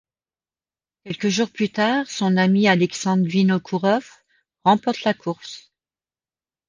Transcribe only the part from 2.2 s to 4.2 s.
ami Alexandre Vinokourov